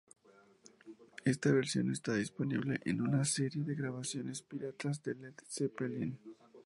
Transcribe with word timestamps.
Esta 1.25 1.51
versión 1.51 1.91
está 1.91 2.15
disponible 2.15 2.79
en 2.85 3.01
una 3.01 3.23
serie 3.23 3.63
de 3.63 3.75
grabaciones 3.75 4.41
piratas 4.41 5.03
de 5.03 5.13
Led 5.13 5.35
Zeppelin. 5.47 6.17